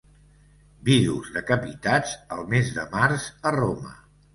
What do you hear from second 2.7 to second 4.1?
de març a Roma.